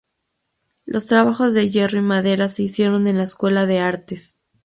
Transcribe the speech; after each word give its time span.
Los 0.83 1.05
trabajos 1.05 1.53
de 1.53 1.69
hierro 1.69 1.99
y 1.99 2.01
madera 2.01 2.49
se 2.49 2.63
hicieron 2.63 3.05
en 3.05 3.19
la 3.19 3.25
Escuela 3.25 3.67
de 3.67 3.81
Artes. 3.81 4.41